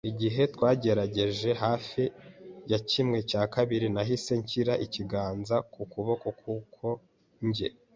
[0.09, 1.21] Igihe twageraga
[1.63, 2.01] hafi
[2.71, 6.87] ya kimwe cya kabiri, nahise nshyira ikiganza ku kuboko, kuko
[7.47, 7.67] njye